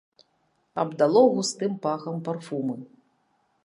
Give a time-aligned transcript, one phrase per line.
[0.81, 2.75] Абдало густым пахам парфумы.